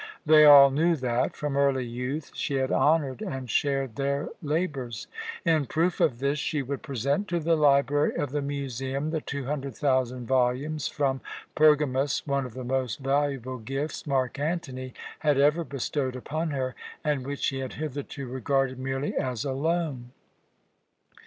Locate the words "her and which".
16.49-17.41